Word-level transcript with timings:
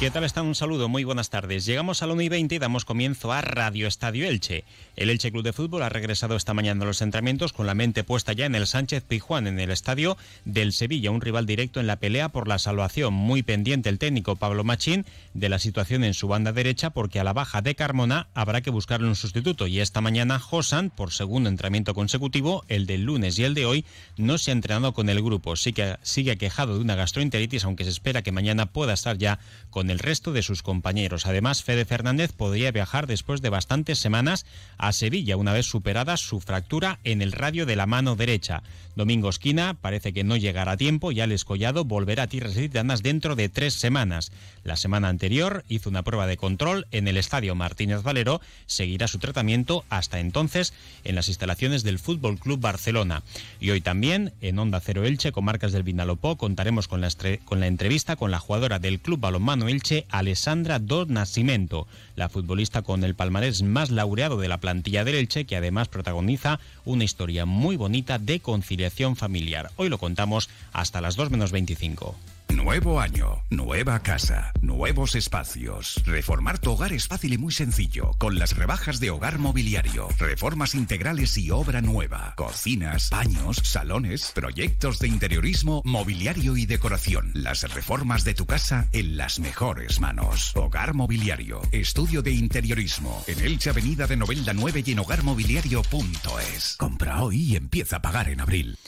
¿Qué 0.00 0.10
tal 0.10 0.24
están? 0.24 0.46
Un 0.46 0.54
saludo, 0.54 0.88
muy 0.88 1.04
buenas 1.04 1.28
tardes. 1.28 1.66
Llegamos 1.66 2.02
a 2.02 2.06
la 2.06 2.14
1 2.14 2.22
y 2.22 2.28
20 2.30 2.54
y 2.54 2.58
damos 2.58 2.86
comienzo 2.86 3.32
a 3.32 3.42
Radio 3.42 3.86
Estadio 3.86 4.26
Elche. 4.26 4.64
El 4.96 5.10
Elche 5.10 5.30
Club 5.30 5.42
de 5.42 5.52
Fútbol 5.52 5.82
ha 5.82 5.90
regresado 5.90 6.36
esta 6.36 6.54
mañana 6.54 6.84
a 6.84 6.86
los 6.86 7.02
entrenamientos 7.02 7.52
con 7.52 7.66
la 7.66 7.74
mente 7.74 8.02
puesta 8.02 8.32
ya 8.32 8.46
en 8.46 8.54
el 8.54 8.66
Sánchez 8.66 9.04
Pijuán, 9.06 9.46
en 9.46 9.60
el 9.60 9.70
estadio 9.70 10.16
del 10.46 10.72
Sevilla, 10.72 11.10
un 11.10 11.20
rival 11.20 11.44
directo 11.44 11.80
en 11.80 11.86
la 11.86 11.96
pelea 11.96 12.30
por 12.30 12.48
la 12.48 12.58
salvación. 12.58 13.12
Muy 13.12 13.42
pendiente 13.42 13.90
el 13.90 13.98
técnico 13.98 14.36
Pablo 14.36 14.64
Machín 14.64 15.04
de 15.34 15.50
la 15.50 15.58
situación 15.58 16.02
en 16.02 16.14
su 16.14 16.28
banda 16.28 16.54
derecha 16.54 16.88
porque 16.88 17.20
a 17.20 17.24
la 17.24 17.34
baja 17.34 17.60
de 17.60 17.74
Carmona 17.74 18.28
habrá 18.32 18.62
que 18.62 18.70
buscarle 18.70 19.06
un 19.06 19.16
sustituto. 19.16 19.66
Y 19.66 19.80
esta 19.80 20.00
mañana 20.00 20.38
Josan, 20.38 20.88
por 20.88 21.12
segundo 21.12 21.50
entrenamiento 21.50 21.92
consecutivo, 21.92 22.64
el 22.68 22.86
del 22.86 23.02
lunes 23.02 23.38
y 23.38 23.44
el 23.44 23.52
de 23.52 23.66
hoy, 23.66 23.84
no 24.16 24.38
se 24.38 24.50
ha 24.50 24.52
entrenado 24.52 24.94
con 24.94 25.10
el 25.10 25.22
grupo. 25.22 25.56
Sí 25.56 25.74
que 25.74 25.98
sigue 26.00 26.38
quejado 26.38 26.76
de 26.76 26.80
una 26.80 26.94
gastroenteritis, 26.94 27.66
aunque 27.66 27.84
se 27.84 27.90
espera 27.90 28.22
que 28.22 28.32
mañana 28.32 28.64
pueda 28.64 28.94
estar 28.94 29.18
ya 29.18 29.40
con 29.68 29.89
el 29.90 29.98
resto 29.98 30.32
de 30.32 30.42
sus 30.42 30.62
compañeros. 30.62 31.26
Además, 31.26 31.62
Fede 31.62 31.84
Fernández 31.84 32.32
podría 32.32 32.72
viajar 32.72 33.06
después 33.06 33.42
de 33.42 33.50
bastantes 33.50 33.98
semanas 33.98 34.46
a 34.78 34.92
Sevilla, 34.92 35.36
una 35.36 35.52
vez 35.52 35.66
superada 35.66 36.16
su 36.16 36.40
fractura 36.40 36.98
en 37.04 37.22
el 37.22 37.32
radio 37.32 37.66
de 37.66 37.76
la 37.76 37.86
mano 37.86 38.16
derecha. 38.16 38.62
Domingo 38.96 39.30
Esquina 39.30 39.74
parece 39.80 40.12
que 40.12 40.24
no 40.24 40.36
llegará 40.36 40.72
a 40.72 40.76
tiempo 40.76 41.12
y 41.12 41.20
Alex 41.20 41.44
Collado 41.44 41.84
volverá 41.84 42.24
a 42.24 42.26
tierras 42.26 42.54
gitanas 42.54 43.02
dentro 43.02 43.36
de 43.36 43.48
tres 43.48 43.74
semanas. 43.74 44.32
La 44.64 44.76
semana 44.76 45.08
anterior 45.08 45.64
hizo 45.68 45.88
una 45.88 46.02
prueba 46.02 46.26
de 46.26 46.36
control 46.36 46.86
en 46.90 47.08
el 47.08 47.16
estadio 47.16 47.54
Martínez 47.54 48.02
Valero. 48.02 48.40
Seguirá 48.66 49.08
su 49.08 49.18
tratamiento 49.18 49.84
hasta 49.88 50.20
entonces 50.20 50.74
en 51.04 51.14
las 51.14 51.28
instalaciones 51.28 51.82
del 51.82 51.98
Fútbol 51.98 52.38
Club 52.38 52.60
Barcelona. 52.60 53.22
Y 53.60 53.70
hoy 53.70 53.80
también, 53.80 54.32
en 54.40 54.58
Onda 54.58 54.80
Cero 54.80 55.04
Elche, 55.04 55.32
con 55.32 55.44
marcas 55.44 55.72
del 55.72 55.82
Vinalopó, 55.82 56.36
contaremos 56.36 56.88
con 56.88 57.00
la, 57.00 57.08
con 57.44 57.60
la 57.60 57.68
entrevista 57.68 58.16
con 58.16 58.30
la 58.30 58.38
jugadora 58.38 58.78
del 58.78 59.00
Club 59.00 59.20
Balonmano 59.20 59.68
Elche, 59.68 59.79
Alessandra 60.10 60.78
Dos 60.78 61.08
Nascimento, 61.08 61.86
la 62.14 62.28
futbolista 62.28 62.82
con 62.82 63.02
el 63.02 63.14
palmarés 63.14 63.62
más 63.62 63.90
laureado 63.90 64.38
de 64.38 64.48
la 64.48 64.58
plantilla 64.58 65.04
del 65.04 65.14
Elche, 65.14 65.46
que 65.46 65.56
además 65.56 65.88
protagoniza 65.88 66.60
una 66.84 67.04
historia 67.04 67.46
muy 67.46 67.76
bonita 67.76 68.18
de 68.18 68.40
conciliación 68.40 69.16
familiar. 69.16 69.70
Hoy 69.76 69.88
lo 69.88 69.98
contamos 69.98 70.50
hasta 70.72 71.00
las 71.00 71.16
2 71.16 71.30
menos 71.30 71.52
25. 71.52 72.14
Nuevo 72.62 73.00
año, 73.00 73.42
nueva 73.48 74.00
casa, 74.00 74.52
nuevos 74.60 75.14
espacios. 75.14 76.02
Reformar 76.04 76.58
tu 76.58 76.72
hogar 76.72 76.92
es 76.92 77.08
fácil 77.08 77.32
y 77.32 77.38
muy 77.38 77.52
sencillo 77.52 78.10
con 78.18 78.38
las 78.38 78.54
rebajas 78.54 79.00
de 79.00 79.08
Hogar 79.10 79.38
Mobiliario. 79.38 80.08
Reformas 80.18 80.74
integrales 80.74 81.38
y 81.38 81.50
obra 81.50 81.80
nueva. 81.80 82.34
Cocinas, 82.36 83.08
baños, 83.08 83.56
salones, 83.64 84.32
proyectos 84.34 84.98
de 84.98 85.08
interiorismo, 85.08 85.80
mobiliario 85.86 86.58
y 86.58 86.66
decoración. 86.66 87.30
Las 87.34 87.62
reformas 87.72 88.24
de 88.24 88.34
tu 88.34 88.44
casa 88.44 88.88
en 88.92 89.16
las 89.16 89.40
mejores 89.40 89.98
manos. 89.98 90.52
Hogar 90.54 90.92
Mobiliario, 90.92 91.62
estudio 91.72 92.20
de 92.20 92.32
interiorismo. 92.32 93.24
En 93.26 93.40
Elche 93.40 93.70
Avenida 93.70 94.06
de 94.06 94.18
Novelda 94.18 94.52
9 94.52 94.84
y 94.84 94.92
en 94.92 94.98
hogarmobiliario.es. 94.98 96.76
Compra 96.78 97.22
hoy 97.22 97.40
y 97.40 97.56
empieza 97.56 97.96
a 97.96 98.02
pagar 98.02 98.28
en 98.28 98.42
abril. 98.42 98.78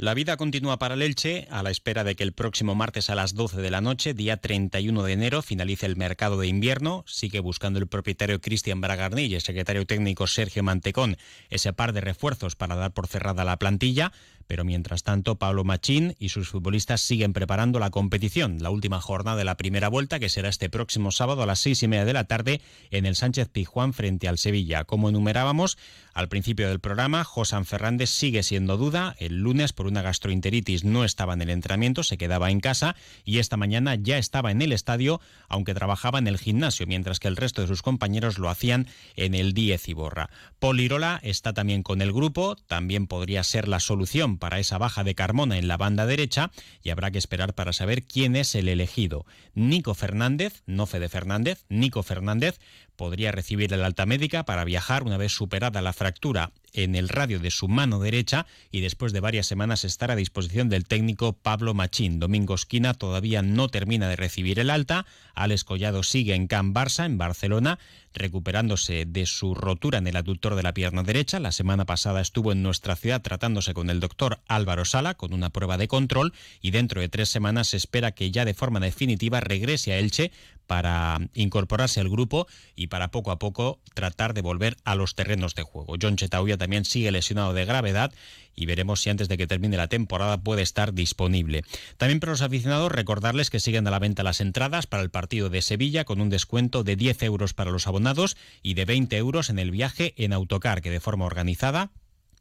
La 0.00 0.14
vida 0.14 0.38
continúa 0.38 0.78
para 0.78 0.94
el 0.94 1.02
Elche 1.02 1.46
a 1.50 1.62
la 1.62 1.70
espera 1.70 2.04
de 2.04 2.16
que 2.16 2.22
el 2.22 2.32
próximo 2.32 2.74
martes 2.74 3.10
a 3.10 3.14
las 3.14 3.34
12 3.34 3.60
de 3.60 3.70
la 3.70 3.82
noche, 3.82 4.14
día 4.14 4.38
31 4.38 5.02
de 5.02 5.12
enero, 5.12 5.42
finalice 5.42 5.84
el 5.84 5.96
mercado 5.96 6.40
de 6.40 6.46
invierno. 6.46 7.04
Sigue 7.06 7.38
buscando 7.40 7.78
el 7.78 7.86
propietario 7.86 8.40
Cristian 8.40 8.80
Bragarni 8.80 9.24
y 9.24 9.34
el 9.34 9.42
secretario 9.42 9.84
técnico 9.84 10.26
Sergio 10.26 10.62
Mantecón 10.62 11.18
ese 11.50 11.74
par 11.74 11.92
de 11.92 12.00
refuerzos 12.00 12.56
para 12.56 12.76
dar 12.76 12.94
por 12.94 13.08
cerrada 13.08 13.44
la 13.44 13.58
plantilla. 13.58 14.10
Pero 14.50 14.64
mientras 14.64 15.04
tanto, 15.04 15.36
Pablo 15.36 15.62
Machín 15.62 16.16
y 16.18 16.30
sus 16.30 16.48
futbolistas 16.48 17.00
siguen 17.00 17.32
preparando 17.32 17.78
la 17.78 17.90
competición, 17.90 18.58
la 18.60 18.70
última 18.70 19.00
jornada 19.00 19.36
de 19.36 19.44
la 19.44 19.56
primera 19.56 19.88
vuelta, 19.88 20.18
que 20.18 20.28
será 20.28 20.48
este 20.48 20.68
próximo 20.68 21.12
sábado 21.12 21.44
a 21.44 21.46
las 21.46 21.60
seis 21.60 21.84
y 21.84 21.86
media 21.86 22.04
de 22.04 22.14
la 22.14 22.24
tarde 22.24 22.60
en 22.90 23.06
el 23.06 23.14
Sánchez 23.14 23.48
Pizjuán 23.48 23.92
frente 23.92 24.26
al 24.26 24.38
Sevilla. 24.38 24.82
Como 24.82 25.08
enumerábamos 25.08 25.78
al 26.14 26.28
principio 26.28 26.68
del 26.68 26.80
programa, 26.80 27.22
Josan 27.22 27.64
Fernández 27.64 28.10
sigue 28.10 28.42
siendo 28.42 28.76
duda. 28.76 29.14
El 29.20 29.38
lunes, 29.38 29.72
por 29.72 29.86
una 29.86 30.02
gastroenteritis, 30.02 30.82
no 30.82 31.04
estaba 31.04 31.34
en 31.34 31.42
el 31.42 31.50
entrenamiento, 31.50 32.02
se 32.02 32.18
quedaba 32.18 32.50
en 32.50 32.58
casa 32.58 32.96
y 33.24 33.38
esta 33.38 33.56
mañana 33.56 33.94
ya 33.94 34.18
estaba 34.18 34.50
en 34.50 34.62
el 34.62 34.72
estadio, 34.72 35.20
aunque 35.48 35.74
trabajaba 35.74 36.18
en 36.18 36.26
el 36.26 36.38
gimnasio, 36.38 36.88
mientras 36.88 37.20
que 37.20 37.28
el 37.28 37.36
resto 37.36 37.62
de 37.62 37.68
sus 37.68 37.82
compañeros 37.82 38.38
lo 38.38 38.50
hacían 38.50 38.88
en 39.14 39.36
el 39.36 39.52
10 39.54 39.90
Iborra. 39.90 40.28
Polirola 40.58 41.20
está 41.22 41.52
también 41.52 41.84
con 41.84 42.02
el 42.02 42.12
grupo, 42.12 42.56
también 42.66 43.06
podría 43.06 43.44
ser 43.44 43.68
la 43.68 43.78
solución 43.78 44.39
para 44.40 44.58
esa 44.58 44.78
baja 44.78 45.04
de 45.04 45.14
Carmona 45.14 45.56
en 45.58 45.68
la 45.68 45.76
banda 45.76 46.06
derecha 46.06 46.50
y 46.82 46.90
habrá 46.90 47.12
que 47.12 47.18
esperar 47.18 47.54
para 47.54 47.72
saber 47.72 48.02
quién 48.02 48.34
es 48.34 48.56
el 48.56 48.68
elegido. 48.68 49.24
Nico 49.54 49.94
Fernández, 49.94 50.64
no 50.66 50.86
Fede 50.86 51.08
Fernández, 51.08 51.64
Nico 51.68 52.02
Fernández 52.02 52.58
podría 52.96 53.30
recibir 53.30 53.72
el 53.72 53.84
alta 53.84 54.04
médica 54.06 54.44
para 54.44 54.64
viajar 54.64 55.04
una 55.04 55.16
vez 55.16 55.32
superada 55.32 55.80
la 55.80 55.92
fractura 55.92 56.50
en 56.72 56.94
el 56.94 57.08
radio 57.08 57.38
de 57.38 57.50
su 57.50 57.68
mano 57.68 58.00
derecha 58.00 58.46
y 58.70 58.80
después 58.80 59.12
de 59.12 59.20
varias 59.20 59.46
semanas 59.46 59.84
estar 59.84 60.10
a 60.10 60.16
disposición 60.16 60.68
del 60.68 60.86
técnico 60.86 61.32
Pablo 61.32 61.74
Machín. 61.74 62.18
Domingo 62.20 62.54
Esquina 62.54 62.94
todavía 62.94 63.42
no 63.42 63.68
termina 63.68 64.08
de 64.08 64.16
recibir 64.16 64.58
el 64.58 64.70
alta. 64.70 65.06
Alex 65.34 65.64
Collado 65.64 66.02
sigue 66.02 66.34
en 66.34 66.46
Can 66.46 66.74
Barça, 66.74 67.06
en 67.06 67.18
Barcelona, 67.18 67.78
recuperándose 68.12 69.04
de 69.06 69.26
su 69.26 69.54
rotura 69.54 69.98
en 69.98 70.06
el 70.06 70.16
aductor 70.16 70.54
de 70.54 70.62
la 70.62 70.74
pierna 70.74 71.02
derecha. 71.02 71.40
La 71.40 71.52
semana 71.52 71.86
pasada 71.86 72.20
estuvo 72.20 72.52
en 72.52 72.62
nuestra 72.62 72.96
ciudad 72.96 73.22
tratándose 73.22 73.74
con 73.74 73.90
el 73.90 74.00
doctor 74.00 74.40
Álvaro 74.48 74.84
Sala 74.84 75.14
con 75.14 75.32
una 75.32 75.50
prueba 75.50 75.76
de 75.76 75.88
control 75.88 76.32
y 76.60 76.70
dentro 76.70 77.00
de 77.00 77.08
tres 77.08 77.28
semanas 77.28 77.68
se 77.68 77.76
espera 77.76 78.12
que 78.12 78.30
ya 78.30 78.44
de 78.44 78.54
forma 78.54 78.80
definitiva 78.80 79.40
regrese 79.40 79.92
a 79.92 79.98
Elche 79.98 80.32
para 80.70 81.18
incorporarse 81.34 81.98
al 81.98 82.08
grupo 82.08 82.46
y 82.76 82.86
para 82.86 83.10
poco 83.10 83.32
a 83.32 83.40
poco 83.40 83.80
tratar 83.92 84.34
de 84.34 84.40
volver 84.40 84.76
a 84.84 84.94
los 84.94 85.16
terrenos 85.16 85.56
de 85.56 85.64
juego. 85.64 85.96
John 86.00 86.14
Chetauya 86.14 86.58
también 86.58 86.84
sigue 86.84 87.10
lesionado 87.10 87.52
de 87.54 87.64
gravedad 87.64 88.12
y 88.54 88.66
veremos 88.66 89.00
si 89.00 89.10
antes 89.10 89.28
de 89.28 89.36
que 89.36 89.48
termine 89.48 89.76
la 89.76 89.88
temporada 89.88 90.44
puede 90.44 90.62
estar 90.62 90.94
disponible. 90.94 91.64
También 91.96 92.20
para 92.20 92.30
los 92.30 92.42
aficionados 92.42 92.92
recordarles 92.92 93.50
que 93.50 93.58
siguen 93.58 93.84
a 93.88 93.90
la 93.90 93.98
venta 93.98 94.22
las 94.22 94.40
entradas 94.40 94.86
para 94.86 95.02
el 95.02 95.10
partido 95.10 95.50
de 95.50 95.60
Sevilla 95.60 96.04
con 96.04 96.20
un 96.20 96.30
descuento 96.30 96.84
de 96.84 96.94
10 96.94 97.20
euros 97.24 97.52
para 97.52 97.72
los 97.72 97.88
abonados 97.88 98.36
y 98.62 98.74
de 98.74 98.84
20 98.84 99.16
euros 99.16 99.50
en 99.50 99.58
el 99.58 99.72
viaje 99.72 100.14
en 100.18 100.32
autocar 100.32 100.82
que 100.82 100.90
de 100.92 101.00
forma 101.00 101.24
organizada 101.24 101.90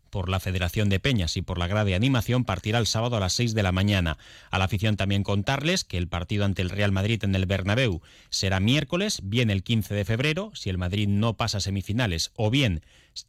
por 0.10 0.30
la 0.30 0.40
Federación 0.40 0.90
de 0.90 1.00
Peñas 1.00 1.38
y 1.38 1.42
por 1.42 1.58
la 1.58 1.68
grada 1.68 1.86
de 1.86 1.96
animación 1.96 2.46
partirá 2.46 2.80
el 2.80 2.88
sábado 2.88 3.18
a 3.18 3.20
las 3.20 3.34
6 3.34 3.54
de 3.54 3.64
la 3.64 3.72
mañana. 3.72 4.18
A 4.52 4.58
la 4.60 4.66
afición 4.66 4.98
también 4.98 5.24
contarles 5.24 5.84
que 5.84 5.98
el 5.98 6.08
partido 6.08 6.46
ante 6.46 6.62
el 6.62 6.70
Real 6.70 6.92
Madrid 6.92 7.24
en 7.24 7.36
el 7.36 7.46
Bernabéu 7.46 8.02
será 8.30 8.60
miércoles, 8.60 9.22
bien 9.24 9.50
el 9.50 9.64
15 9.64 9.94
de 9.94 10.06
febrero, 10.06 10.52
si 10.54 10.70
el 10.70 10.78
Madrid 10.78 11.08
no 11.08 11.38
pasa 11.38 11.60
semifinales 11.60 12.32
o 12.36 12.50
bien 12.50 12.82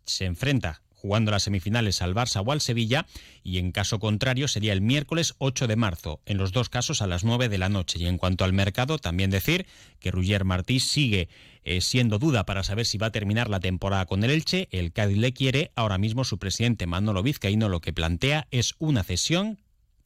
se 0.04 0.24
enfrenta 0.24 0.82
jugando 1.00 1.30
las 1.30 1.44
semifinales 1.44 2.02
al 2.02 2.14
Barça 2.14 2.42
o 2.44 2.52
al 2.52 2.60
Sevilla 2.60 3.06
y 3.42 3.58
en 3.58 3.72
caso 3.72 3.98
contrario 3.98 4.48
sería 4.48 4.72
el 4.72 4.82
miércoles 4.82 5.34
8 5.38 5.66
de 5.66 5.76
marzo, 5.76 6.20
en 6.26 6.36
los 6.36 6.52
dos 6.52 6.68
casos 6.68 7.00
a 7.02 7.06
las 7.06 7.24
9 7.24 7.48
de 7.48 7.58
la 7.58 7.68
noche. 7.68 7.98
Y 7.98 8.06
en 8.06 8.18
cuanto 8.18 8.44
al 8.44 8.52
mercado, 8.52 8.98
también 8.98 9.30
decir 9.30 9.66
que 9.98 10.10
Roger 10.10 10.44
Martí 10.44 10.80
sigue 10.80 11.28
eh, 11.64 11.80
siendo 11.80 12.18
duda 12.18 12.44
para 12.44 12.62
saber 12.62 12.86
si 12.86 12.98
va 12.98 13.08
a 13.08 13.12
terminar 13.12 13.48
la 13.48 13.60
temporada 13.60 14.06
con 14.06 14.24
el 14.24 14.30
Elche. 14.30 14.68
El 14.70 14.92
Cádiz 14.92 15.18
le 15.18 15.32
quiere, 15.32 15.72
ahora 15.74 15.98
mismo 15.98 16.24
su 16.24 16.38
presidente 16.38 16.86
Manolo 16.86 17.22
Vizcaíno 17.22 17.68
lo 17.68 17.80
que 17.80 17.92
plantea 17.92 18.46
es 18.50 18.74
una 18.78 19.02
cesión 19.02 19.58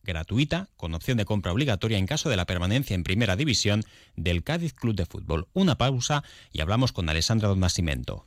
gratuita 0.04 0.68
con 0.76 0.94
opción 0.94 1.16
de 1.16 1.24
compra 1.24 1.52
obligatoria 1.52 1.98
en 1.98 2.06
caso 2.06 2.28
de 2.28 2.36
la 2.36 2.44
permanencia 2.44 2.94
en 2.94 3.04
primera 3.04 3.36
división 3.36 3.82
del 4.16 4.44
Cádiz 4.44 4.74
Club 4.74 4.94
de 4.94 5.06
Fútbol. 5.06 5.48
Una 5.52 5.76
pausa 5.76 6.22
y 6.52 6.60
hablamos 6.60 6.92
con 6.92 7.08
Alessandra 7.08 7.48
Don 7.48 7.60
Nascimento. 7.60 8.26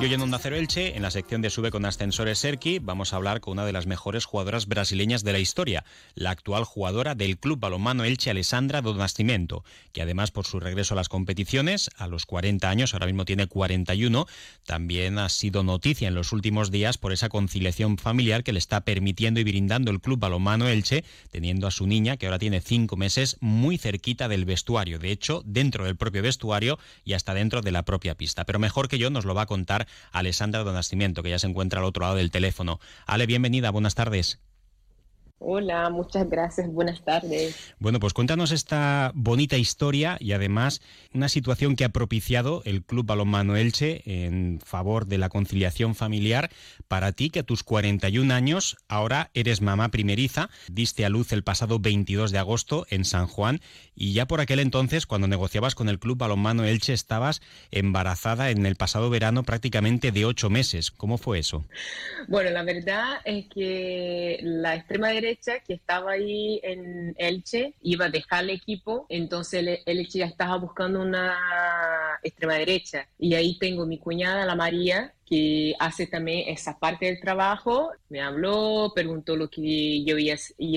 Y 0.00 0.06
hoy 0.06 0.14
en 0.14 0.20
Onda 0.22 0.40
Cero 0.40 0.56
Elche, 0.56 0.96
en 0.96 1.02
la 1.02 1.12
sección 1.12 1.40
de 1.40 1.50
Sube 1.50 1.70
con 1.70 1.84
Ascensores 1.84 2.40
Serki, 2.40 2.80
vamos 2.80 3.12
a 3.12 3.16
hablar 3.16 3.40
con 3.40 3.52
una 3.52 3.64
de 3.64 3.72
las 3.72 3.86
mejores 3.86 4.24
jugadoras 4.24 4.66
brasileñas 4.66 5.22
de 5.22 5.32
la 5.32 5.38
historia, 5.38 5.84
la 6.16 6.30
actual 6.30 6.64
jugadora 6.64 7.14
del 7.14 7.38
Club 7.38 7.60
Balonmano 7.60 8.02
Elche, 8.02 8.28
Alessandra 8.28 8.82
do 8.82 8.92
Nascimento, 8.94 9.64
que 9.92 10.02
además 10.02 10.32
por 10.32 10.46
su 10.46 10.58
regreso 10.58 10.94
a 10.94 10.96
las 10.96 11.08
competiciones, 11.08 11.90
a 11.96 12.08
los 12.08 12.26
40 12.26 12.68
años, 12.68 12.92
ahora 12.92 13.06
mismo 13.06 13.24
tiene 13.24 13.46
41, 13.46 14.26
también 14.66 15.16
ha 15.18 15.28
sido 15.28 15.62
noticia 15.62 16.08
en 16.08 16.16
los 16.16 16.32
últimos 16.32 16.72
días 16.72 16.98
por 16.98 17.12
esa 17.12 17.28
conciliación 17.28 17.96
familiar 17.96 18.42
que 18.42 18.52
le 18.52 18.58
está 18.58 18.80
permitiendo 18.80 19.38
y 19.38 19.44
brindando 19.44 19.92
el 19.92 20.00
Club 20.00 20.18
Balonmano 20.18 20.66
Elche, 20.66 21.04
teniendo 21.30 21.68
a 21.68 21.70
su 21.70 21.86
niña, 21.86 22.16
que 22.16 22.26
ahora 22.26 22.40
tiene 22.40 22.60
5 22.60 22.96
meses, 22.96 23.36
muy 23.40 23.78
cerquita 23.78 24.26
del 24.26 24.44
vestuario, 24.44 24.98
de 24.98 25.12
hecho, 25.12 25.42
dentro 25.46 25.84
del 25.84 25.96
propio 25.96 26.20
vestuario 26.20 26.80
y 27.04 27.12
hasta 27.12 27.32
dentro 27.32 27.62
de 27.62 27.70
la 27.70 27.84
propia 27.84 28.16
pista. 28.16 28.44
Pero 28.44 28.58
mejor 28.58 28.88
que 28.88 28.98
yo 28.98 29.08
nos 29.10 29.24
lo 29.24 29.36
va 29.36 29.42
a 29.42 29.46
contar 29.46 29.83
Alessandra 30.12 30.64
Donascimiento, 30.64 31.22
que 31.22 31.30
ya 31.30 31.38
se 31.38 31.46
encuentra 31.46 31.80
al 31.80 31.86
otro 31.86 32.02
lado 32.02 32.16
del 32.16 32.30
teléfono. 32.30 32.80
Ale, 33.06 33.26
bienvenida, 33.26 33.70
buenas 33.70 33.94
tardes. 33.94 34.40
Hola, 35.46 35.90
muchas 35.90 36.26
gracias, 36.30 36.72
buenas 36.72 37.04
tardes. 37.04 37.74
Bueno, 37.78 38.00
pues 38.00 38.14
cuéntanos 38.14 38.50
esta 38.50 39.12
bonita 39.14 39.58
historia 39.58 40.16
y 40.18 40.32
además 40.32 40.80
una 41.12 41.28
situación 41.28 41.76
que 41.76 41.84
ha 41.84 41.90
propiciado 41.90 42.62
el 42.64 42.82
Club 42.82 43.04
Balonmano 43.04 43.54
Elche 43.54 44.02
en 44.06 44.58
favor 44.64 45.06
de 45.06 45.18
la 45.18 45.28
conciliación 45.28 45.94
familiar 45.94 46.48
para 46.88 47.12
ti 47.12 47.28
que 47.28 47.40
a 47.40 47.42
tus 47.42 47.62
41 47.62 48.32
años 48.32 48.78
ahora 48.88 49.30
eres 49.34 49.60
mamá 49.60 49.90
primeriza, 49.90 50.48
diste 50.72 51.04
a 51.04 51.10
luz 51.10 51.30
el 51.32 51.44
pasado 51.44 51.78
22 51.78 52.30
de 52.30 52.38
agosto 52.38 52.86
en 52.88 53.04
San 53.04 53.26
Juan 53.26 53.60
y 53.94 54.14
ya 54.14 54.26
por 54.26 54.40
aquel 54.40 54.60
entonces 54.60 55.04
cuando 55.04 55.28
negociabas 55.28 55.74
con 55.74 55.90
el 55.90 55.98
Club 55.98 56.16
Balonmano 56.16 56.64
Elche 56.64 56.94
estabas 56.94 57.42
embarazada 57.70 58.48
en 58.48 58.64
el 58.64 58.76
pasado 58.76 59.10
verano 59.10 59.42
prácticamente 59.42 60.10
de 60.10 60.24
ocho 60.24 60.48
meses. 60.48 60.90
¿Cómo 60.90 61.18
fue 61.18 61.38
eso? 61.38 61.66
Bueno, 62.28 62.48
la 62.48 62.62
verdad 62.62 63.18
es 63.26 63.44
que 63.50 64.38
la 64.42 64.76
extrema 64.76 65.08
derecha 65.08 65.33
que 65.66 65.74
estaba 65.74 66.12
ahí 66.12 66.60
en 66.62 67.14
Elche 67.18 67.74
iba 67.82 68.06
a 68.06 68.10
dejar 68.10 68.44
el 68.44 68.50
equipo, 68.50 69.06
entonces 69.08 69.60
el 69.84 69.98
Elche 69.98 70.20
ya 70.20 70.26
estaba 70.26 70.56
buscando 70.56 71.00
una 71.00 71.36
extrema 72.22 72.54
derecha. 72.54 73.08
Y 73.18 73.34
ahí 73.34 73.58
tengo 73.58 73.86
mi 73.86 73.98
cuñada, 73.98 74.46
la 74.46 74.54
María, 74.54 75.14
que 75.24 75.74
hace 75.78 76.06
también 76.06 76.48
esa 76.48 76.78
parte 76.78 77.06
del 77.06 77.20
trabajo. 77.20 77.90
Me 78.08 78.20
habló, 78.20 78.92
preguntó 78.94 79.36
lo 79.36 79.48
que 79.48 80.04
yo 80.04 80.18
iba, 80.18 80.34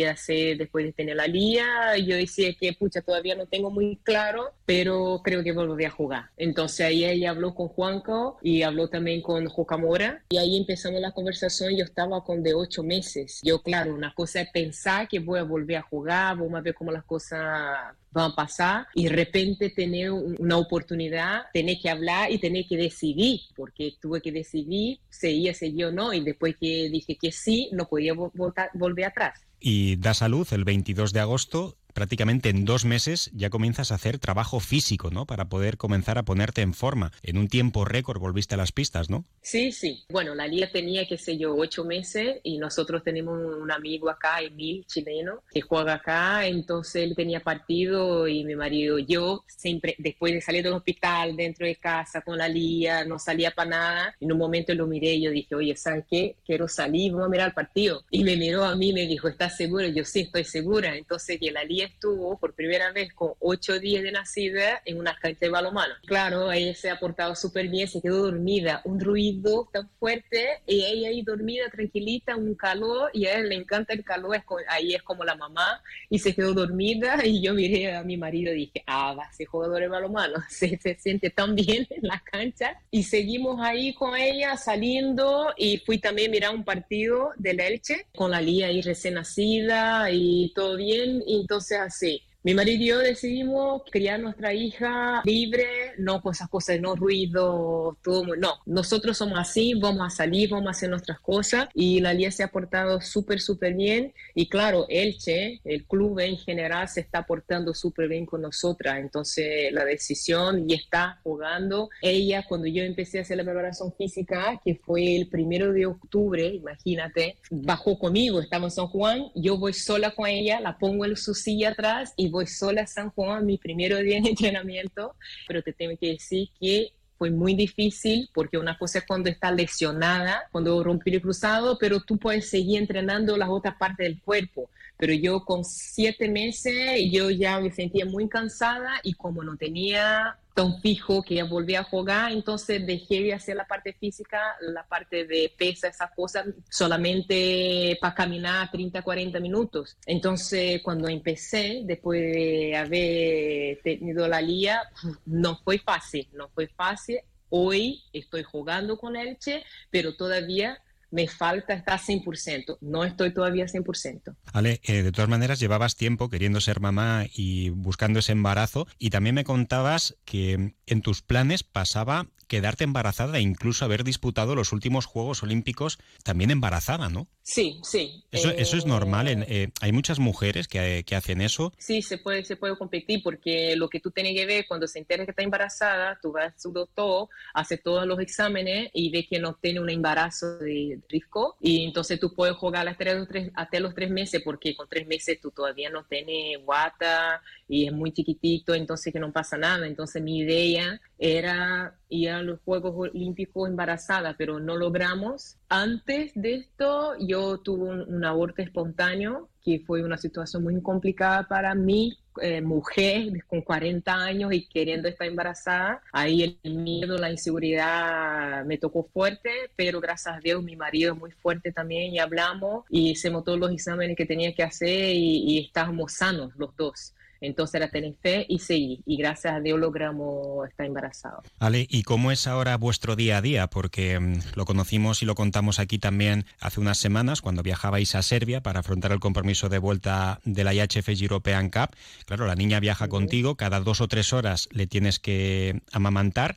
a 0.09 0.11
hacer 0.11 0.57
después 0.57 0.85
de 0.85 0.93
tener 0.93 1.15
la 1.15 1.27
lía. 1.27 1.97
Yo 1.97 2.15
decía 2.15 2.53
que, 2.53 2.73
pucha, 2.73 3.01
todavía 3.01 3.35
no 3.35 3.45
tengo 3.45 3.69
muy 3.69 3.97
claro, 4.03 4.51
pero 4.65 5.21
creo 5.23 5.43
que 5.43 5.51
volvería 5.51 5.89
a 5.89 5.91
jugar. 5.91 6.29
Entonces 6.37 6.85
ahí 6.85 7.05
ella 7.05 7.31
habló 7.31 7.53
con 7.53 7.67
Juanco 7.67 8.37
y 8.41 8.61
habló 8.61 8.89
también 8.89 9.21
con 9.21 9.47
Jocamora. 9.47 10.23
Y 10.29 10.37
ahí 10.37 10.57
empezamos 10.57 11.01
la 11.01 11.11
conversación. 11.11 11.75
Yo 11.75 11.83
estaba 11.83 12.23
con 12.23 12.43
de 12.43 12.53
ocho 12.53 12.83
meses. 12.83 13.39
Yo, 13.43 13.61
claro, 13.61 13.93
una 13.93 14.13
cosa 14.13 14.41
es 14.41 14.49
pensar 14.49 15.07
que 15.07 15.19
voy 15.19 15.39
a 15.39 15.43
volver 15.43 15.77
a 15.77 15.81
jugar, 15.81 16.37
vamos 16.37 16.55
a 16.55 16.61
ver 16.61 16.73
cómo 16.73 16.91
las 16.91 17.03
cosas 17.03 17.95
van 18.17 18.31
a 18.31 18.35
pasar 18.35 18.87
y 18.93 19.03
de 19.03 19.09
repente 19.09 19.69
tener 19.69 20.11
una 20.11 20.57
oportunidad, 20.57 21.43
tener 21.53 21.77
que 21.79 21.89
hablar 21.89 22.31
y 22.31 22.39
tener 22.39 22.65
que 22.67 22.77
decidir, 22.77 23.41
porque 23.55 23.93
tuve 24.01 24.21
que 24.21 24.31
decidir 24.31 24.99
ella 25.21 25.53
seguía 25.53 25.87
o 25.87 25.91
no 25.91 26.13
y 26.13 26.21
después 26.21 26.55
que 26.59 26.89
dije 26.89 27.17
que 27.19 27.31
sí, 27.31 27.69
no 27.71 27.87
podía 27.87 28.13
volver 28.13 29.05
atrás. 29.05 29.39
Y 29.59 29.95
da 29.95 30.13
salud 30.13 30.47
el 30.51 30.63
22 30.63 31.13
de 31.13 31.19
agosto 31.19 31.76
prácticamente 31.97 32.49
en 32.49 32.63
dos 32.63 32.85
meses 32.85 33.31
ya 33.33 33.49
comienzas 33.49 33.91
a 33.91 33.95
hacer 33.95 34.19
trabajo 34.19 34.59
físico, 34.59 35.09
¿no? 35.09 35.25
Para 35.25 35.49
poder 35.49 35.77
comenzar 35.77 36.19
a 36.19 36.23
ponerte 36.23 36.61
en 36.61 36.75
forma. 36.75 37.11
En 37.23 37.39
un 37.39 37.47
tiempo 37.47 37.85
récord 37.85 38.19
volviste 38.19 38.53
a 38.53 38.57
las 38.59 38.71
pistas, 38.71 39.09
¿no? 39.09 39.25
Sí, 39.41 39.71
sí. 39.71 40.03
Bueno, 40.09 40.35
la 40.35 40.45
liga 40.47 40.69
tenía, 40.71 41.07
qué 41.07 41.17
sé 41.17 41.39
yo, 41.39 41.55
ocho 41.55 41.85
meses 41.85 42.37
y 42.43 42.59
nosotros 42.59 43.01
tenemos 43.03 43.39
un 43.39 43.71
amigo 43.71 44.11
acá, 44.11 44.41
Emil, 44.41 44.85
chileno, 44.85 45.41
que 45.51 45.61
juega 45.61 45.95
acá. 45.95 46.45
Entonces 46.45 47.01
él 47.01 47.15
tenía 47.15 47.39
partido 47.39 48.27
y 48.27 48.43
mi 48.43 48.55
marido, 48.55 48.99
yo, 48.99 49.43
siempre, 49.47 49.95
después 49.97 50.33
de 50.33 50.41
salir 50.41 50.61
del 50.61 50.73
hospital, 50.73 51.35
dentro 51.35 51.65
de 51.65 51.77
casa, 51.77 52.21
con 52.21 52.37
la 52.37 52.47
lía, 52.47 53.05
no 53.05 53.17
salía 53.17 53.49
para 53.49 53.71
nada. 53.71 54.15
En 54.19 54.31
un 54.31 54.37
momento 54.37 54.71
lo 54.75 54.85
miré 54.85 55.15
y 55.15 55.23
yo 55.23 55.31
dije, 55.31 55.55
oye, 55.55 55.75
¿sabes 55.75 56.05
qué? 56.07 56.35
Quiero 56.45 56.67
salir, 56.67 57.11
vamos 57.11 57.25
a 57.25 57.31
mirar 57.31 57.47
el 57.47 57.53
partido. 57.55 58.05
Y 58.11 58.23
me 58.23 58.37
miró 58.37 58.65
a 58.65 58.75
mí 58.75 58.89
y 58.89 58.93
me 58.93 59.07
dijo, 59.07 59.27
¿estás 59.27 59.57
seguro? 59.57 59.87
Yo 59.87 60.05
sí, 60.05 60.19
estoy 60.19 60.43
segura. 60.43 60.95
Entonces 60.95 61.39
que 61.39 61.51
la 61.51 61.63
liga 61.63 61.86
estuvo 61.87 62.37
por 62.37 62.53
primera 62.53 62.91
vez 62.91 63.13
con 63.13 63.33
ocho 63.39 63.79
días 63.79 64.03
de 64.03 64.11
nacida 64.11 64.81
en 64.85 64.99
una 64.99 65.15
cancha 65.15 65.39
de 65.41 65.49
balonmano. 65.49 65.93
Claro, 66.05 66.51
ella 66.51 66.73
se 66.75 66.89
ha 66.89 66.99
portado 66.99 67.35
súper 67.35 67.67
bien, 67.67 67.87
se 67.87 68.01
quedó 68.01 68.23
dormida, 68.23 68.81
un 68.85 68.99
ruido 68.99 69.69
tan 69.71 69.89
fuerte 69.99 70.61
y 70.65 70.83
ella 70.83 71.09
ahí 71.09 71.21
dormida, 71.21 71.69
tranquilita, 71.69 72.35
un 72.35 72.55
calor 72.55 73.09
y 73.13 73.25
a 73.25 73.35
él 73.35 73.49
le 73.49 73.55
encanta 73.55 73.93
el 73.93 74.03
calor, 74.03 74.35
es 74.35 74.43
ahí 74.69 74.93
es 74.93 75.03
como 75.03 75.23
la 75.23 75.35
mamá 75.35 75.81
y 76.09 76.19
se 76.19 76.33
quedó 76.33 76.53
dormida 76.53 77.17
y 77.25 77.41
yo 77.41 77.53
miré 77.53 77.95
a 77.95 78.03
mi 78.03 78.17
marido 78.17 78.53
y 78.53 78.57
dije, 78.57 78.83
ah, 78.87 79.13
va 79.13 79.25
a 79.25 79.33
ser 79.33 79.47
jugador 79.47 79.81
de 79.81 79.87
balonmano, 79.87 80.43
se, 80.49 80.77
se 80.77 80.95
siente 80.95 81.29
tan 81.29 81.55
bien 81.55 81.87
en 81.89 82.07
la 82.07 82.21
cancha 82.23 82.79
y 82.91 83.03
seguimos 83.03 83.59
ahí 83.61 83.93
con 83.93 84.15
ella 84.15 84.55
saliendo 84.57 85.53
y 85.57 85.77
fui 85.79 85.97
también 85.99 86.29
a 86.29 86.31
mirar 86.31 86.55
un 86.55 86.63
partido 86.63 87.31
del 87.37 87.59
Elche 87.59 88.07
con 88.15 88.31
la 88.31 88.41
Lía 88.41 88.67
ahí 88.67 88.81
recién 88.81 89.15
nacida 89.15 90.11
y 90.11 90.51
todo 90.53 90.75
bien. 90.77 91.23
Y 91.25 91.41
entonces 91.41 91.76
así. 91.77 92.21
Mi 92.47 92.53
marido 92.53 92.81
y 92.81 92.87
yo 92.87 92.99
decidimos 92.99 93.81
criar 93.91 94.21
nuestra 94.21 94.53
hija 94.53 95.21
libre, 95.25 95.67
no 95.97 96.21
con 96.21 96.31
esas 96.31 96.47
cosas, 96.47 96.79
no 96.79 96.95
ruido, 96.95 97.97
todo. 98.01 98.37
No, 98.37 98.53
nosotros 98.65 99.17
somos 99.17 99.37
así, 99.37 99.73
vamos 99.73 100.07
a 100.07 100.09
salir, 100.09 100.49
vamos 100.51 100.67
a 100.67 100.71
hacer 100.71 100.89
nuestras 100.89 101.19
cosas 101.19 101.67
y 101.73 101.99
la 101.99 102.13
Lía 102.13 102.31
se 102.31 102.43
ha 102.43 102.47
portado 102.47 103.01
súper, 103.01 103.41
súper 103.41 103.73
bien. 103.73 104.13
Y 104.33 104.47
claro, 104.47 104.85
Elche, 104.87 105.59
el 105.65 105.83
club 105.83 106.21
en 106.21 106.37
general, 106.37 106.87
se 106.87 107.01
está 107.01 107.25
portando 107.25 107.73
súper 107.73 108.07
bien 108.07 108.25
con 108.25 108.43
nosotras. 108.43 108.97
Entonces, 108.99 109.73
la 109.73 109.83
decisión 109.83 110.69
y 110.69 110.75
está 110.75 111.19
jugando. 111.23 111.89
Ella, 112.01 112.45
cuando 112.47 112.67
yo 112.67 112.81
empecé 112.81 113.19
a 113.19 113.23
hacer 113.23 113.35
la 113.35 113.43
preparación 113.43 113.91
física, 113.91 114.61
que 114.63 114.75
fue 114.75 115.17
el 115.17 115.27
primero 115.27 115.73
de 115.73 115.85
octubre, 115.85 116.47
imagínate, 116.47 117.35
bajó 117.51 117.99
conmigo, 117.99 118.39
estaba 118.39 118.63
en 118.63 118.71
San 118.71 118.87
Juan, 118.87 119.25
yo 119.35 119.57
voy 119.57 119.73
sola 119.73 120.11
con 120.11 120.27
ella, 120.27 120.61
la 120.61 120.77
pongo 120.77 121.03
en 121.03 121.17
su 121.17 121.33
silla 121.33 121.71
atrás 121.71 122.13
y 122.15 122.29
voy 122.36 122.36
sola 122.45 122.83
a 122.83 122.87
San 122.87 123.09
Juan, 123.09 123.45
mi 123.45 123.57
primer 123.57 123.95
día 124.03 124.21
de 124.21 124.29
entrenamiento, 124.29 125.15
pero 125.47 125.63
te 125.63 125.73
tengo 125.73 125.97
que 125.97 126.09
decir 126.09 126.49
que 126.59 126.91
fue 127.17 127.31
muy 127.31 127.55
difícil 127.55 128.29
porque 128.33 128.57
una 128.57 128.77
cosa 128.77 128.99
es 128.99 129.05
cuando 129.05 129.29
está 129.29 129.51
lesionada, 129.51 130.43
cuando 130.51 130.83
rompí 130.83 131.13
el 131.13 131.21
cruzado, 131.21 131.77
pero 131.79 132.01
tú 132.01 132.17
puedes 132.17 132.49
seguir 132.49 132.77
entrenando 132.77 133.35
las 133.37 133.49
otras 133.49 133.75
partes 133.75 134.05
del 134.05 134.21
cuerpo. 134.21 134.69
Pero 134.97 135.13
yo 135.13 135.43
con 135.43 135.63
siete 135.63 136.29
meses, 136.29 136.99
yo 137.11 137.29
ya 137.29 137.59
me 137.59 137.71
sentía 137.71 138.05
muy 138.05 138.27
cansada 138.27 138.99
y 139.03 139.13
como 139.13 139.43
no 139.43 139.55
tenía 139.57 140.37
tan 140.57 140.81
fijo 140.81 141.21
que 141.21 141.43
volví 141.43 141.75
a 141.75 141.83
jugar, 141.83 142.31
entonces 142.31 142.83
dejé 142.83 143.21
de 143.21 143.33
hacer 143.35 143.55
la 143.55 143.67
parte 143.67 143.93
física, 143.93 144.55
la 144.61 144.87
parte 144.87 145.27
de 145.27 145.53
pesa, 145.55 145.87
esas 145.87 146.09
cosas, 146.15 146.47
solamente 146.67 147.95
para 148.01 148.15
caminar 148.15 148.71
30, 148.71 149.03
40 149.03 149.39
minutos. 149.39 149.95
Entonces, 150.07 150.81
cuando 150.81 151.07
empecé, 151.09 151.81
después 151.83 152.19
de 152.19 152.75
haber 152.75 153.83
tenido 153.83 154.27
la 154.27 154.41
lía, 154.41 154.81
no 155.27 155.59
fue 155.63 155.77
fácil, 155.77 156.27
no 156.33 156.49
fue 156.49 156.67
fácil. 156.69 157.19
Hoy 157.49 158.01
estoy 158.11 158.41
jugando 158.41 158.97
con 158.97 159.15
Elche, 159.15 159.63
pero 159.91 160.15
todavía 160.15 160.81
me 161.11 161.27
falta 161.27 161.73
estar 161.73 161.99
100%, 161.99 162.77
no 162.81 163.03
estoy 163.03 163.33
todavía 163.33 163.65
100%. 163.65 164.35
Ale, 164.53 164.81
eh, 164.83 165.03
de 165.03 165.11
todas 165.11 165.29
maneras 165.29 165.59
llevabas 165.59 165.95
tiempo 165.95 166.29
queriendo 166.29 166.61
ser 166.61 166.79
mamá 166.79 167.25
y 167.33 167.69
buscando 167.69 168.19
ese 168.19 168.33
embarazo 168.33 168.87
y 168.97 169.09
también 169.09 169.35
me 169.35 169.43
contabas 169.43 170.17
que 170.25 170.73
en 170.85 171.01
tus 171.01 171.21
planes 171.21 171.63
pasaba 171.63 172.27
quedarte 172.47 172.83
embarazada 172.83 173.37
e 173.37 173.41
incluso 173.41 173.85
haber 173.85 174.03
disputado 174.03 174.55
los 174.55 174.71
últimos 174.71 175.05
Juegos 175.05 175.43
Olímpicos 175.43 175.99
también 176.23 176.49
embarazada, 176.49 177.09
¿no? 177.09 177.27
Sí, 177.43 177.79
sí. 177.83 178.23
Eso, 178.31 178.49
eso 178.49 178.77
es 178.77 178.85
normal. 178.85 179.27
Eh, 179.27 179.69
hay 179.81 179.91
muchas 179.91 180.19
mujeres 180.19 180.67
que, 180.67 181.03
que, 181.05 181.15
hacen 181.15 181.41
eso. 181.41 181.73
Sí, 181.77 182.01
se 182.01 182.17
puede, 182.17 182.43
se 182.43 182.55
puede 182.55 182.77
competir 182.77 183.21
porque 183.23 183.75
lo 183.75 183.89
que 183.89 183.99
tú 183.99 184.11
tienes 184.11 184.33
que 184.33 184.45
ver 184.45 184.65
cuando 184.67 184.87
se 184.87 184.99
entera 184.99 185.25
que 185.25 185.31
está 185.31 185.43
embarazada, 185.43 186.19
tú 186.21 186.31
vas 186.31 186.53
a 186.53 186.59
su 186.59 186.71
doctor, 186.71 187.29
hace 187.53 187.77
todos 187.77 188.05
los 188.05 188.19
exámenes 188.19 188.89
y 188.93 189.09
ve 189.11 189.27
que 189.27 189.39
no 189.39 189.55
tiene 189.55 189.79
un 189.79 189.89
embarazo 189.89 190.57
de 190.57 190.96
riesgo 191.09 191.55
y 191.59 191.85
entonces 191.85 192.19
tú 192.19 192.33
puedes 192.33 192.55
jugar 192.55 192.87
hasta 192.87 193.13
los 193.13 193.27
tres, 193.27 193.51
hasta 193.55 193.79
los 193.79 193.93
tres 193.93 194.09
meses 194.09 194.41
porque 194.43 194.75
con 194.75 194.87
tres 194.87 195.07
meses 195.07 195.39
tú 195.41 195.51
todavía 195.51 195.89
no 195.89 196.03
tienes 196.05 196.63
guata 196.63 197.41
y 197.67 197.87
es 197.87 197.93
muy 197.93 198.11
chiquitito, 198.11 198.73
entonces 198.73 199.11
que 199.11 199.19
no 199.19 199.31
pasa 199.31 199.57
nada. 199.57 199.87
Entonces 199.87 200.21
mi 200.21 200.39
idea 200.39 200.99
era 201.19 201.95
ir 202.09 202.29
a 202.29 202.41
los 202.41 202.59
Juegos 202.61 202.93
Olímpicos 202.95 203.69
embarazada, 203.69 204.35
pero 204.37 204.59
no 204.59 204.77
logramos. 204.77 205.57
Antes 205.69 206.31
de 206.35 206.55
esto 206.55 207.15
yo 207.19 207.59
tuve 207.59 208.05
un, 208.05 208.25
aborto 208.25 208.61
espontáneo, 208.61 209.49
que 209.67 209.81
fue 209.85 210.01
una 210.01 210.17
situación 210.17 210.63
muy 210.63 210.81
complicada 210.81 211.45
para 211.45 211.75
mí, 211.75 212.17
eh, 212.41 212.61
mujer 212.61 213.43
con 213.47 213.61
40 213.61 214.15
años 214.15 214.53
y 214.53 214.65
queriendo 214.65 215.09
estar 215.09 215.27
embarazada. 215.27 216.01
Ahí 216.13 216.57
el 216.63 216.73
miedo, 216.73 217.17
la 217.17 217.29
inseguridad 217.29 218.63
me 218.63 218.77
tocó 218.77 219.03
fuerte, 219.03 219.51
pero 219.75 219.99
gracias 219.99 220.37
a 220.37 220.39
Dios 220.39 220.63
mi 220.63 220.77
marido 220.77 221.13
es 221.13 221.19
muy 221.19 221.31
fuerte 221.31 221.73
también 221.73 222.13
y 222.13 222.19
hablamos 222.19 222.85
y 222.89 223.11
hicimos 223.11 223.43
todos 223.43 223.59
los 223.59 223.69
exámenes 223.69 224.15
que 224.15 224.25
tenía 224.25 224.55
que 224.55 224.63
hacer 224.63 225.13
y, 225.13 225.43
y 225.45 225.65
estábamos 225.65 226.13
sanos 226.13 226.53
los 226.55 226.73
dos. 226.77 227.13
Entonces 227.41 227.75
era 227.75 227.89
tener 227.89 228.15
fe 228.21 228.45
y 228.47 228.59
seguir. 228.59 228.99
Y 229.05 229.17
gracias 229.17 229.53
a 229.53 229.59
Dios 229.59 229.79
logramos 229.79 230.67
estar 230.67 230.85
embarazados. 230.85 231.45
Ale, 231.59 231.87
¿y 231.89 232.03
cómo 232.03 232.31
es 232.31 232.47
ahora 232.47 232.77
vuestro 232.77 233.15
día 233.15 233.37
a 233.37 233.41
día? 233.41 233.67
Porque 233.67 234.19
mm, 234.19 234.39
lo 234.55 234.65
conocimos 234.65 235.21
y 235.21 235.25
lo 235.25 235.35
contamos 235.35 235.79
aquí 235.79 235.99
también 235.99 236.45
hace 236.59 236.79
unas 236.79 236.97
semanas 236.97 237.41
cuando 237.41 237.63
viajabais 237.63 238.15
a 238.15 238.21
Serbia 238.21 238.61
para 238.61 238.79
afrontar 238.81 239.11
el 239.11 239.19
compromiso 239.19 239.69
de 239.69 239.79
vuelta 239.79 240.39
de 240.45 240.63
la 240.63 240.73
IHF 240.73 241.09
European 241.21 241.69
Cup. 241.69 241.95
Claro, 242.25 242.47
la 242.47 242.55
niña 242.55 242.79
viaja 242.79 243.07
contigo, 243.07 243.55
cada 243.55 243.79
dos 243.79 244.01
o 244.01 244.07
tres 244.07 244.33
horas 244.33 244.69
le 244.71 244.87
tienes 244.87 245.19
que 245.19 245.81
amamantar 245.91 246.55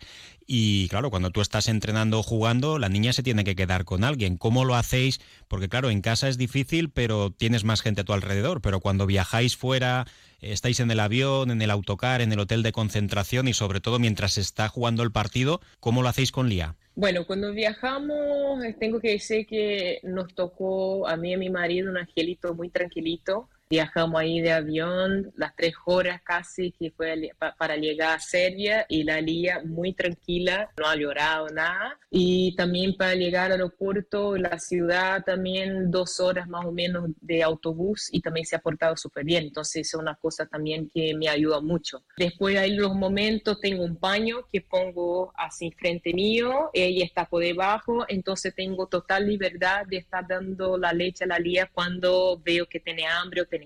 y 0.53 0.89
claro, 0.89 1.11
cuando 1.11 1.31
tú 1.31 1.43
estás 1.43 1.69
entrenando 1.69 2.19
o 2.19 2.23
jugando, 2.25 2.81
la 2.81 2.89
niña 2.89 3.13
se 3.13 3.23
tiene 3.23 3.45
que 3.45 3.55
quedar 3.55 3.85
con 3.85 4.03
alguien. 4.03 4.37
¿Cómo 4.37 4.65
lo 4.65 4.75
hacéis? 4.75 5.21
Porque 5.47 5.69
claro, 5.69 5.91
en 5.91 6.01
casa 6.01 6.29
es 6.29 6.39
difícil, 6.39 6.91
pero 6.91 7.31
tienes 7.31 7.63
más 7.63 7.83
gente 7.83 8.01
a 8.01 8.05
tu 8.05 8.13
alrededor. 8.15 8.61
Pero 8.61 8.81
cuando 8.81 9.07
viajáis 9.07 9.57
fuera, 9.57 10.09
estáis 10.41 10.81
en 10.81 10.91
el 10.91 11.01
avión, 11.01 11.51
en 11.51 11.63
el 11.63 11.71
autocar, 11.71 12.21
en 12.21 12.33
el 12.33 12.41
hotel 12.41 12.63
de 12.63 12.73
concentración 12.73 13.49
y 13.49 13.53
sobre 13.53 13.81
todo 13.81 13.99
mientras 13.99 14.39
está 14.39 14.69
jugando 14.69 15.03
el 15.03 15.13
partido, 15.13 15.61
¿cómo 15.81 16.03
lo 16.03 16.09
hacéis 16.09 16.33
con 16.33 16.49
Lía? 16.49 16.77
Bueno, 16.95 17.27
cuando 17.27 17.53
viajamos, 17.53 18.61
tengo 18.79 19.01
que 19.01 19.13
decir 19.13 19.47
que 19.47 20.01
nos 20.03 20.35
tocó 20.35 21.09
a 21.09 21.17
mí 21.17 21.31
y 21.31 21.35
a 21.35 21.39
mi 21.39 21.51
marido 21.51 21.91
un 21.91 21.97
angelito 21.97 22.55
muy 22.55 22.69
tranquilito 22.69 23.49
Viajamos 23.71 24.21
ahí 24.21 24.41
de 24.41 24.51
avión 24.51 25.33
las 25.37 25.55
tres 25.55 25.75
horas 25.85 26.21
casi 26.25 26.73
que 26.73 26.91
fue 26.91 27.31
para 27.57 27.77
llegar 27.77 28.17
a 28.17 28.19
Serbia 28.19 28.85
y 28.89 29.05
la 29.05 29.21
Lía 29.21 29.63
muy 29.65 29.93
tranquila, 29.93 30.69
no 30.77 30.89
ha 30.89 30.97
llorado 30.97 31.47
nada. 31.51 31.97
Y 32.11 32.57
también 32.57 32.97
para 32.97 33.15
llegar 33.15 33.47
al 33.47 33.53
aeropuerto, 33.53 34.37
la 34.37 34.59
ciudad 34.59 35.23
también 35.25 35.89
dos 35.93 36.19
horas 36.19 36.49
más 36.49 36.67
o 36.67 36.73
menos 36.73 37.11
de 37.21 37.45
autobús 37.45 38.09
y 38.11 38.21
también 38.21 38.45
se 38.45 38.57
ha 38.57 38.59
portado 38.59 38.97
súper 38.97 39.25
bien. 39.25 39.45
Entonces 39.45 39.87
es 39.87 39.95
una 39.95 40.17
cosa 40.17 40.47
también 40.47 40.91
que 40.93 41.15
me 41.15 41.29
ayuda 41.29 41.61
mucho. 41.61 42.03
Después 42.17 42.59
hay 42.59 42.75
los 42.75 42.97
momentos, 42.97 43.61
tengo 43.61 43.85
un 43.85 43.95
paño 43.95 44.49
que 44.53 44.63
pongo 44.63 45.33
así 45.37 45.71
frente 45.71 46.13
mío, 46.13 46.71
ella 46.73 47.05
está 47.05 47.25
por 47.25 47.45
debajo, 47.45 48.05
entonces 48.09 48.53
tengo 48.53 48.89
total 48.89 49.29
libertad 49.29 49.87
de 49.87 49.99
estar 49.99 50.27
dando 50.27 50.77
la 50.77 50.93
leche 50.93 51.23
a 51.23 51.29
la 51.29 51.39
Lía 51.39 51.71
cuando 51.73 52.37
veo 52.45 52.67
que 52.67 52.81
tiene 52.81 53.07
hambre 53.07 53.43
o 53.43 53.47
tiene 53.47 53.60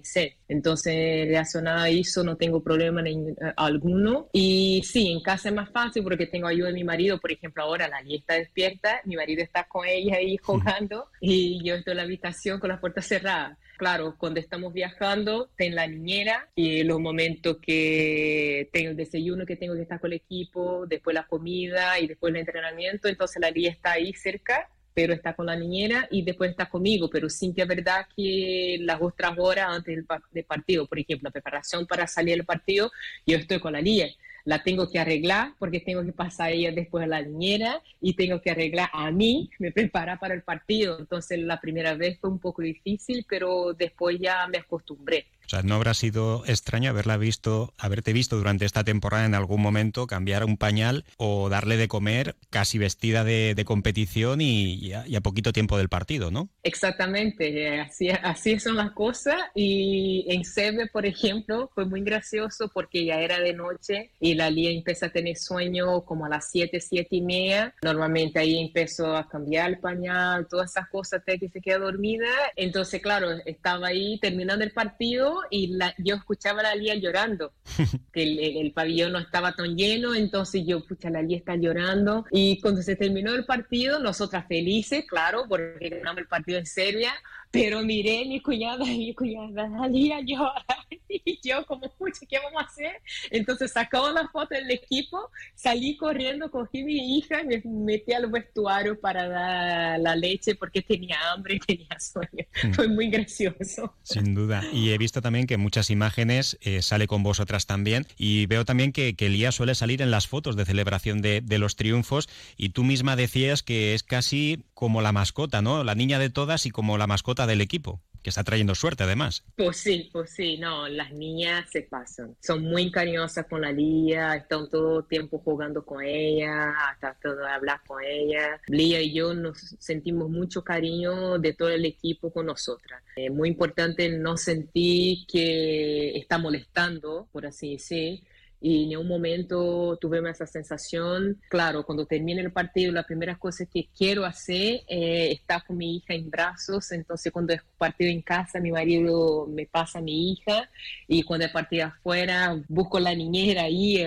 entonces, 0.48 1.26
relacionado 1.26 1.80
a 1.80 1.88
eso, 1.88 2.22
no 2.24 2.36
tengo 2.36 2.62
problema 2.62 3.02
eh, 3.02 3.34
alguno. 3.56 4.28
Y 4.32 4.82
sí, 4.84 5.10
en 5.10 5.20
casa 5.22 5.48
es 5.48 5.54
más 5.54 5.70
fácil 5.70 6.02
porque 6.02 6.26
tengo 6.26 6.46
ayuda 6.46 6.68
de 6.68 6.74
mi 6.74 6.84
marido. 6.84 7.20
Por 7.20 7.32
ejemplo, 7.32 7.62
ahora 7.62 7.88
la 7.88 8.00
Lía 8.02 8.18
está 8.18 8.34
despierta, 8.34 9.00
mi 9.04 9.16
marido 9.16 9.42
está 9.42 9.64
con 9.64 9.86
ella 9.86 10.16
ahí 10.16 10.36
jugando 10.36 11.08
y 11.20 11.62
yo 11.64 11.74
estoy 11.74 11.92
en 11.92 11.96
la 11.98 12.02
habitación 12.04 12.60
con 12.60 12.68
la 12.68 12.80
puerta 12.80 13.00
cerrada. 13.00 13.58
Claro, 13.76 14.14
cuando 14.18 14.38
estamos 14.38 14.72
viajando, 14.72 15.50
tengo 15.56 15.74
la 15.74 15.88
niñera 15.88 16.48
y 16.54 16.84
los 16.84 17.00
momentos 17.00 17.56
que 17.60 18.68
tengo 18.72 18.90
el 18.90 18.96
desayuno, 18.96 19.44
que 19.44 19.56
tengo 19.56 19.74
que 19.74 19.82
estar 19.82 20.00
con 20.00 20.12
el 20.12 20.18
equipo, 20.18 20.86
después 20.86 21.12
la 21.12 21.26
comida 21.26 21.98
y 21.98 22.06
después 22.06 22.32
el 22.32 22.40
entrenamiento, 22.40 23.08
entonces 23.08 23.40
la 23.40 23.50
Lía 23.50 23.70
está 23.70 23.92
ahí 23.92 24.12
cerca 24.12 24.68
pero 24.94 25.12
está 25.12 25.34
con 25.34 25.46
la 25.46 25.56
niñera 25.56 26.08
y 26.10 26.22
después 26.22 26.50
está 26.50 26.68
conmigo, 26.68 27.10
pero 27.10 27.28
sí 27.28 27.52
que 27.52 27.62
es 27.62 27.68
verdad 27.68 28.06
que 28.16 28.78
las 28.80 29.02
otras 29.02 29.36
horas 29.38 29.66
antes 29.68 29.96
del, 30.32 30.44
partido, 30.44 30.86
por 30.86 30.98
ejemplo, 30.98 31.28
la 31.28 31.32
preparación 31.32 31.86
para 31.86 32.06
salir 32.06 32.36
del 32.36 32.46
partido, 32.46 32.90
yo 33.26 33.36
estoy 33.36 33.58
con 33.58 33.72
la 33.72 33.82
niñera 33.82 34.12
la 34.44 34.62
tengo 34.62 34.90
que 34.90 34.98
arreglar 34.98 35.52
porque 35.58 35.80
tengo 35.80 36.04
que 36.04 36.12
pasar 36.12 36.48
a 36.48 36.50
ella 36.50 36.72
después 36.72 37.04
a 37.04 37.08
la 37.08 37.22
niñera 37.22 37.82
y 38.00 38.14
tengo 38.14 38.40
que 38.40 38.50
arreglar 38.50 38.90
a 38.92 39.10
mí, 39.10 39.50
me 39.58 39.72
prepara 39.72 40.18
para 40.18 40.34
el 40.34 40.42
partido. 40.42 40.98
Entonces 40.98 41.38
la 41.40 41.60
primera 41.60 41.94
vez 41.94 42.18
fue 42.20 42.30
un 42.30 42.38
poco 42.38 42.62
difícil, 42.62 43.24
pero 43.28 43.72
después 43.72 44.18
ya 44.20 44.46
me 44.48 44.58
acostumbré. 44.58 45.26
O 45.46 45.48
sea, 45.48 45.62
¿no 45.62 45.74
habrá 45.74 45.92
sido 45.94 46.42
extraño 46.46 46.90
haberla 46.90 47.16
visto, 47.16 47.74
haberte 47.76 48.12
visto 48.12 48.36
durante 48.36 48.64
esta 48.64 48.82
temporada 48.82 49.26
en 49.26 49.34
algún 49.34 49.60
momento 49.60 50.06
cambiar 50.06 50.44
un 50.44 50.56
pañal 50.56 51.04
o 51.18 51.50
darle 51.50 51.76
de 51.76 51.86
comer 51.86 52.34
casi 52.50 52.78
vestida 52.78 53.24
de, 53.24 53.62
competición 53.64 54.40
y, 54.40 54.92
a, 54.92 55.20
poquito 55.20 55.52
tiempo 55.52 55.78
del 55.78 55.88
partido, 55.88 56.30
¿no? 56.30 56.48
Exactamente, 56.62 57.80
así, 57.80 58.08
así 58.10 58.58
son 58.58 58.76
las 58.76 58.92
cosas. 58.92 59.36
Y 59.54 60.26
en 60.28 60.44
Sebe, 60.44 60.86
por 60.86 61.06
ejemplo, 61.06 61.70
fue 61.74 61.86
muy 61.86 62.02
gracioso 62.02 62.70
porque 62.72 63.04
ya 63.04 63.20
era 63.20 63.40
de 63.40 63.52
noche 63.52 64.10
y 64.20 64.33
la 64.34 64.50
Lía 64.50 64.70
empezó 64.70 65.06
a 65.06 65.10
tener 65.10 65.36
sueño 65.36 66.02
como 66.02 66.26
a 66.26 66.28
las 66.28 66.50
7, 66.50 66.80
7 66.80 67.08
y 67.10 67.20
media. 67.22 67.74
Normalmente 67.82 68.38
ahí 68.38 68.58
empezó 68.58 69.16
a 69.16 69.28
cambiar 69.28 69.70
el 69.70 69.78
pañal, 69.78 70.46
todas 70.48 70.70
esas 70.70 70.88
cosas 70.88 71.20
hasta 71.20 71.38
que 71.38 71.48
se 71.48 71.60
quedó 71.60 71.80
dormida. 71.80 72.26
Entonces, 72.56 73.00
claro, 73.00 73.30
estaba 73.44 73.88
ahí 73.88 74.18
terminando 74.20 74.64
el 74.64 74.72
partido 74.72 75.40
y 75.50 75.68
la, 75.68 75.94
yo 75.98 76.16
escuchaba 76.16 76.60
a 76.60 76.64
la 76.64 76.74
Lía 76.74 76.94
llorando, 76.94 77.52
que 78.12 78.22
el, 78.22 78.72
pabellón 78.72 79.12
no 79.12 79.18
estaba 79.18 79.52
tan 79.52 79.76
lleno, 79.76 80.14
entonces 80.14 80.64
yo, 80.66 80.84
pucha, 80.84 81.10
la 81.10 81.22
Lía 81.22 81.38
está 81.38 81.56
llorando. 81.56 82.24
Y 82.30 82.60
cuando 82.60 82.82
se 82.82 82.96
terminó 82.96 83.34
el 83.34 83.44
partido, 83.44 83.98
nosotras 83.98 84.46
felices, 84.46 85.04
claro, 85.06 85.44
porque 85.48 85.88
ganamos 85.88 86.18
el 86.18 86.28
partido 86.28 86.58
en 86.58 86.66
Serbia, 86.66 87.12
pero 87.50 87.82
miré 87.82 88.24
mi 88.24 88.40
cuñada 88.40 88.84
y 88.84 88.98
mi 88.98 89.14
cuñada 89.14 89.70
salía 89.78 90.20
llora 90.20 90.64
y 91.08 91.38
yo 91.40 91.64
como, 91.66 91.88
pucha, 91.96 92.26
¿qué 92.28 92.38
vamos 92.38 92.62
a 92.62 92.66
hacer? 92.66 93.00
Entonces 93.30 93.72
sacamos 93.72 94.12
la 94.12 94.23
foto 94.28 94.54
del 94.54 94.70
equipo, 94.70 95.30
salí 95.54 95.96
corriendo, 95.96 96.50
cogí 96.50 96.82
a 96.82 96.84
mi 96.84 97.18
hija 97.18 97.42
y 97.42 97.46
me 97.46 97.62
metí 97.64 98.12
al 98.12 98.30
vestuario 98.30 98.98
para 99.00 99.28
dar 99.28 100.00
la 100.00 100.16
leche 100.16 100.54
porque 100.54 100.82
tenía 100.82 101.16
hambre 101.32 101.56
y 101.56 101.58
tenía 101.60 101.98
sueño. 101.98 102.46
Mm. 102.62 102.72
Fue 102.72 102.88
muy 102.88 103.08
gracioso. 103.08 103.94
Sin 104.02 104.34
duda. 104.34 104.62
Y 104.72 104.90
he 104.90 104.98
visto 104.98 105.20
también 105.20 105.46
que 105.46 105.56
muchas 105.56 105.90
imágenes 105.90 106.58
eh, 106.60 106.82
sale 106.82 107.06
con 107.06 107.22
vosotras 107.22 107.66
también 107.66 108.06
y 108.16 108.46
veo 108.46 108.64
también 108.64 108.92
que, 108.92 109.14
que 109.14 109.28
Lía 109.28 109.52
suele 109.52 109.74
salir 109.74 110.02
en 110.02 110.10
las 110.10 110.26
fotos 110.26 110.56
de 110.56 110.64
celebración 110.64 111.22
de, 111.22 111.40
de 111.40 111.58
los 111.58 111.76
triunfos 111.76 112.28
y 112.56 112.70
tú 112.70 112.84
misma 112.84 113.16
decías 113.16 113.62
que 113.62 113.94
es 113.94 114.02
casi 114.02 114.64
como 114.74 115.02
la 115.02 115.12
mascota, 115.12 115.62
¿no? 115.62 115.84
La 115.84 115.94
niña 115.94 116.18
de 116.18 116.30
todas 116.30 116.66
y 116.66 116.70
como 116.70 116.98
la 116.98 117.06
mascota 117.06 117.46
del 117.46 117.60
equipo 117.60 118.00
que 118.24 118.30
está 118.30 118.42
trayendo 118.42 118.74
suerte 118.74 119.04
además. 119.04 119.44
Pues 119.54 119.76
sí, 119.76 120.08
pues 120.10 120.30
sí, 120.30 120.56
no, 120.56 120.88
las 120.88 121.12
niñas 121.12 121.68
se 121.70 121.82
pasan, 121.82 122.34
son 122.40 122.62
muy 122.62 122.90
cariñosas 122.90 123.46
con 123.46 123.60
la 123.60 123.70
Lía, 123.70 124.34
están 124.34 124.70
todo 124.70 125.00
el 125.00 125.06
tiempo 125.06 125.38
jugando 125.44 125.84
con 125.84 126.02
ella, 126.02 126.70
hasta 126.88 127.14
todo 127.22 127.46
hablar 127.46 127.82
con 127.86 128.02
ella. 128.02 128.58
Lía 128.66 129.02
y 129.02 129.12
yo 129.12 129.34
nos 129.34 129.76
sentimos 129.78 130.30
mucho 130.30 130.64
cariño 130.64 131.38
de 131.38 131.52
todo 131.52 131.68
el 131.68 131.84
equipo 131.84 132.32
con 132.32 132.46
nosotras. 132.46 133.02
Es 133.14 133.30
muy 133.30 133.50
importante 133.50 134.08
no 134.08 134.38
sentir 134.38 135.26
que 135.30 136.16
está 136.16 136.38
molestando, 136.38 137.28
por 137.30 137.44
así 137.44 137.72
decir, 137.72 138.22
y 138.66 138.90
en 138.94 138.98
un 138.98 139.08
momento 139.08 139.98
tuve 140.00 140.26
esa 140.30 140.46
sensación, 140.46 141.38
claro, 141.50 141.84
cuando 141.84 142.06
termine 142.06 142.40
el 142.40 142.50
partido, 142.50 142.92
la 142.92 143.02
primera 143.02 143.36
cosa 143.36 143.66
que 143.66 143.90
quiero 143.94 144.24
hacer 144.24 144.80
es 144.88 145.34
estar 145.34 145.66
con 145.66 145.76
mi 145.76 145.96
hija 145.96 146.14
en 146.14 146.30
brazos, 146.30 146.90
entonces 146.92 147.30
cuando 147.30 147.52
es 147.52 147.60
partido 147.76 148.10
en 148.10 148.22
casa, 148.22 148.60
mi 148.60 148.72
marido 148.72 149.46
me 149.46 149.66
pasa 149.66 149.98
a 149.98 150.02
mi 150.02 150.32
hija, 150.32 150.70
y 151.06 151.24
cuando 151.24 151.44
es 151.44 151.52
partido 151.52 151.88
afuera, 151.88 152.58
busco 152.66 152.98
la 152.98 153.14
niñera 153.14 153.64
ahí, 153.64 154.02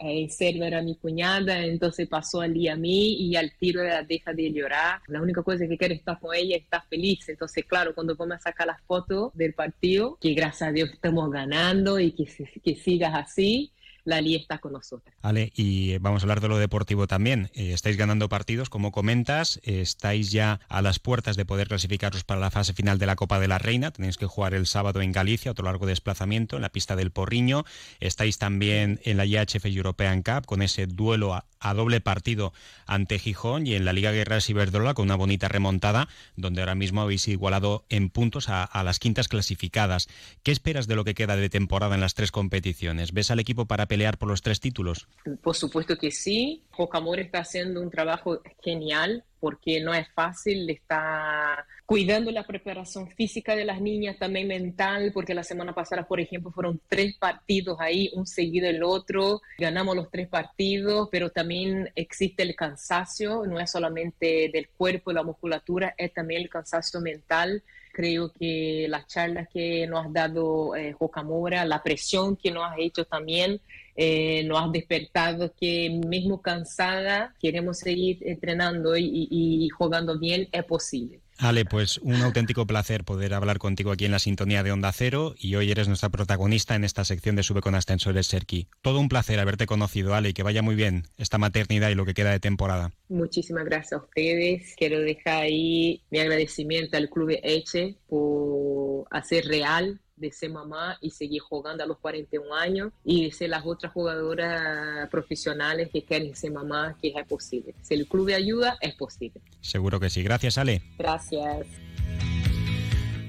en 0.00 0.28
serio 0.28 0.64
era 0.64 0.82
mi 0.82 0.96
cuñada, 0.96 1.64
entonces 1.64 2.08
pasó 2.08 2.40
allí 2.40 2.66
a 2.66 2.74
mí 2.74 3.14
y 3.14 3.36
al 3.36 3.52
tiro 3.60 3.84
la 3.84 4.02
deja 4.02 4.32
de 4.32 4.52
llorar, 4.52 5.02
la 5.06 5.22
única 5.22 5.44
cosa 5.44 5.68
que 5.68 5.78
quiero 5.78 5.94
es 5.94 6.00
estar 6.00 6.18
con 6.18 6.34
ella, 6.34 6.56
estar 6.56 6.82
feliz, 6.90 7.28
entonces 7.28 7.64
claro, 7.64 7.94
cuando 7.94 8.16
vamos 8.16 8.38
a 8.38 8.40
sacar 8.40 8.66
las 8.66 8.82
fotos 8.82 9.30
del 9.34 9.54
partido, 9.54 10.18
que 10.20 10.34
gracias 10.34 10.68
a 10.68 10.72
Dios 10.72 10.90
estamos 10.90 11.30
ganando 11.30 12.00
y 12.00 12.10
que, 12.10 12.26
que 12.60 12.74
sigas 12.74 13.14
así, 13.14 13.70
la 14.04 14.20
Lía 14.20 14.38
está 14.38 14.58
con 14.58 14.72
nosotros. 14.72 15.14
Ale, 15.22 15.52
y 15.54 15.98
vamos 15.98 16.22
a 16.22 16.24
hablar 16.24 16.40
de 16.40 16.48
lo 16.48 16.58
deportivo 16.58 17.06
también. 17.06 17.50
Eh, 17.54 17.72
estáis 17.72 17.96
ganando 17.96 18.28
partidos, 18.28 18.70
como 18.70 18.92
comentas, 18.92 19.60
estáis 19.62 20.30
ya 20.30 20.60
a 20.68 20.82
las 20.82 20.98
puertas 20.98 21.36
de 21.36 21.44
poder 21.44 21.68
clasificaros 21.68 22.24
para 22.24 22.40
la 22.40 22.50
fase 22.50 22.72
final 22.72 22.98
de 22.98 23.06
la 23.06 23.16
Copa 23.16 23.38
de 23.40 23.48
la 23.48 23.58
Reina. 23.58 23.90
Tenéis 23.90 24.16
que 24.16 24.26
jugar 24.26 24.54
el 24.54 24.66
sábado 24.66 25.02
en 25.02 25.12
Galicia, 25.12 25.50
otro 25.50 25.64
largo 25.64 25.86
desplazamiento, 25.86 26.56
en 26.56 26.62
la 26.62 26.70
pista 26.70 26.96
del 26.96 27.10
Porriño. 27.10 27.64
Estáis 28.00 28.38
también 28.38 29.00
en 29.04 29.16
la 29.16 29.26
IHF 29.26 29.66
European 29.66 30.22
Cup 30.22 30.46
con 30.46 30.62
ese 30.62 30.86
duelo 30.86 31.34
a, 31.34 31.44
doble 31.74 32.00
partido 32.00 32.52
ante 32.86 33.18
Gijón 33.18 33.66
y 33.66 33.74
en 33.74 33.84
la 33.84 33.92
Liga 33.92 34.12
Guerra 34.12 34.38
Iberdrola 34.46 34.94
con 34.94 35.04
una 35.04 35.14
bonita 35.14 35.48
remontada, 35.48 36.08
donde 36.36 36.62
ahora 36.62 36.74
mismo 36.74 37.02
habéis 37.02 37.28
igualado 37.28 37.84
en 37.90 38.08
puntos 38.08 38.48
a, 38.48 38.64
a 38.64 38.82
las 38.82 38.98
quintas 38.98 39.28
clasificadas. 39.28 40.08
¿Qué 40.42 40.52
esperas 40.52 40.86
de 40.86 40.96
lo 40.96 41.04
que 41.04 41.14
queda 41.14 41.36
de 41.36 41.50
temporada 41.50 41.94
en 41.94 42.00
las 42.00 42.14
tres 42.14 42.32
competiciones? 42.32 43.12
¿Ves 43.12 43.30
al 43.30 43.40
equipo 43.40 43.66
para 43.66 43.86
pelear 43.90 44.18
por 44.18 44.28
los 44.28 44.40
tres 44.40 44.60
títulos? 44.60 45.08
Por 45.42 45.56
supuesto 45.56 45.98
que 45.98 46.12
sí. 46.12 46.62
Jocamor 46.70 47.18
está 47.18 47.40
haciendo 47.40 47.82
un 47.82 47.90
trabajo 47.90 48.40
genial 48.62 49.24
porque 49.40 49.80
no 49.80 49.92
es 49.92 50.06
fácil, 50.12 50.70
está 50.70 51.66
cuidando 51.86 52.30
la 52.30 52.46
preparación 52.46 53.08
física 53.08 53.56
de 53.56 53.64
las 53.64 53.80
niñas, 53.80 54.16
también 54.16 54.46
mental, 54.46 55.10
porque 55.12 55.34
la 55.34 55.42
semana 55.42 55.74
pasada, 55.74 56.06
por 56.06 56.20
ejemplo, 56.20 56.52
fueron 56.52 56.80
tres 56.86 57.16
partidos 57.18 57.78
ahí, 57.80 58.10
un 58.14 58.26
seguido 58.26 58.68
del 58.68 58.84
otro, 58.84 59.40
ganamos 59.58 59.96
los 59.96 60.08
tres 60.08 60.28
partidos, 60.28 61.08
pero 61.10 61.30
también 61.30 61.90
existe 61.96 62.44
el 62.44 62.54
cansancio, 62.54 63.44
no 63.44 63.58
es 63.58 63.72
solamente 63.72 64.50
del 64.52 64.68
cuerpo 64.68 65.12
la 65.12 65.24
musculatura, 65.24 65.94
es 65.98 66.12
también 66.12 66.42
el 66.42 66.48
cansancio 66.48 67.00
mental 67.00 67.64
creo 68.00 68.32
que 68.32 68.86
las 68.88 69.06
charlas 69.06 69.46
que 69.52 69.86
nos 69.86 70.06
ha 70.06 70.08
dado 70.10 70.74
eh, 70.74 70.94
Jocamora, 70.94 71.66
la 71.66 71.82
presión 71.82 72.34
que 72.34 72.50
nos 72.50 72.64
ha 72.64 72.76
hecho 72.78 73.04
también, 73.04 73.60
eh, 73.94 74.42
nos 74.44 74.62
ha 74.62 74.68
despertado 74.68 75.52
que 75.52 75.90
mismo 75.90 76.40
cansada 76.40 77.34
queremos 77.38 77.78
seguir 77.78 78.18
entrenando 78.22 78.96
y 78.96 79.68
jugando 79.68 80.18
bien, 80.18 80.48
es 80.50 80.64
posible. 80.64 81.20
Ale, 81.40 81.64
pues 81.64 81.96
un 81.98 82.16
auténtico 82.16 82.66
placer 82.66 83.02
poder 83.02 83.32
hablar 83.32 83.58
contigo 83.58 83.92
aquí 83.92 84.04
en 84.04 84.12
la 84.12 84.18
sintonía 84.18 84.62
de 84.62 84.72
Onda 84.72 84.92
Cero 84.92 85.34
y 85.38 85.54
hoy 85.54 85.70
eres 85.70 85.88
nuestra 85.88 86.10
protagonista 86.10 86.74
en 86.74 86.84
esta 86.84 87.02
sección 87.06 87.34
de 87.34 87.42
Sube 87.42 87.62
con 87.62 87.74
Ascensores 87.74 88.26
Serki. 88.26 88.68
Todo 88.82 89.00
un 89.00 89.08
placer 89.08 89.40
haberte 89.40 89.64
conocido, 89.64 90.14
Ale, 90.14 90.28
y 90.28 90.32
que 90.34 90.42
vaya 90.42 90.60
muy 90.60 90.74
bien 90.74 91.04
esta 91.16 91.38
maternidad 91.38 91.88
y 91.88 91.94
lo 91.94 92.04
que 92.04 92.12
queda 92.12 92.30
de 92.30 92.40
temporada. 92.40 92.92
Muchísimas 93.08 93.64
gracias 93.64 93.94
a 93.94 94.04
ustedes. 94.04 94.74
Quiero 94.76 95.00
dejar 95.00 95.44
ahí 95.44 96.02
mi 96.10 96.18
agradecimiento 96.18 96.98
al 96.98 97.08
Club 97.08 97.30
Eche 97.42 97.96
por 98.06 99.06
hacer 99.10 99.46
real 99.46 99.98
de 100.20 100.32
ser 100.32 100.50
mamá 100.50 100.98
y 101.00 101.10
seguir 101.10 101.40
jugando 101.40 101.82
a 101.82 101.86
los 101.86 101.98
41 101.98 102.54
años 102.54 102.92
y 103.04 103.24
de 103.24 103.32
ser 103.32 103.50
las 103.50 103.64
otras 103.66 103.92
jugadoras 103.92 105.08
profesionales 105.10 105.88
que 105.92 106.04
quieren 106.04 106.34
ser 106.36 106.52
mamá, 106.52 106.96
que 107.00 107.08
es 107.08 107.26
posible. 107.26 107.74
Si 107.82 107.94
el 107.94 108.06
club 108.06 108.30
ayuda, 108.34 108.76
es 108.80 108.94
posible. 108.94 109.40
Seguro 109.60 110.00
que 110.00 110.10
sí. 110.10 110.22
Gracias, 110.22 110.58
Ale. 110.58 110.82
Gracias. 110.98 111.66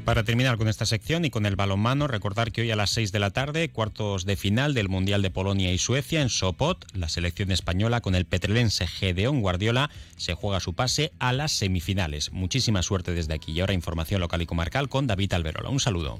Para 0.05 0.24
terminar 0.24 0.57
con 0.57 0.67
esta 0.67 0.88
sección 0.88 1.25
y 1.25 1.29
con 1.29 1.45
el 1.45 1.55
balonmano, 1.55 2.07
recordar 2.07 2.51
que 2.51 2.62
hoy 2.62 2.71
a 2.71 2.75
las 2.75 2.89
6 2.89 3.12
de 3.12 3.19
la 3.19 3.29
tarde, 3.29 3.69
cuartos 3.69 4.25
de 4.25 4.36
final 4.36 4.74
del 4.74 4.89
Mundial 4.89 5.21
de 5.21 5.29
Polonia 5.29 5.71
y 5.71 5.77
Suecia 5.77 6.24
en 6.24 6.29
Sopot, 6.29 6.86
la 6.95 7.07
selección 7.07 7.51
española 7.51 8.01
con 8.01 8.15
el 8.15 8.25
petrelense 8.25 8.88
Gedeón 8.88 9.41
Guardiola 9.41 9.91
se 10.17 10.33
juega 10.33 10.60
su 10.60 10.74
pase 10.74 11.12
a 11.19 11.33
las 11.33 11.51
semifinales. 11.51 12.31
Muchísima 12.31 12.81
suerte 12.81 13.13
desde 13.13 13.36
aquí. 13.36 13.51
Y 13.51 13.60
ahora 13.60 13.74
información 13.74 14.21
local 14.21 14.41
y 14.41 14.48
comarcal 14.48 14.89
con 14.89 15.05
David 15.05 15.33
Alberola. 15.33 15.69
Un 15.69 15.79
saludo. 15.79 16.19